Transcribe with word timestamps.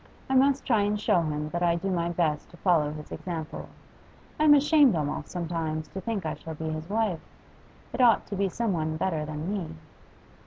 I 0.31 0.33
must 0.33 0.65
try 0.65 0.81
and 0.81 0.99
show 0.99 1.21
him 1.21 1.49
that 1.49 1.61
I 1.61 1.75
do 1.75 1.91
my 1.91 2.09
best 2.09 2.49
to 2.49 2.57
follow 2.57 2.91
his 2.91 3.11
example. 3.11 3.69
I'm 4.39 4.55
ashamed 4.55 4.95
almost, 4.95 5.29
sometimes, 5.29 5.89
to 5.89 6.01
think 6.01 6.25
I 6.25 6.33
shall 6.33 6.55
be 6.55 6.69
his 6.69 6.89
wife. 6.89 7.21
It 7.93 8.01
ought 8.01 8.25
to 8.25 8.35
be 8.35 8.49
some 8.49 8.73
one 8.73 8.97
better 8.97 9.25
than 9.27 9.53
me. 9.53 9.75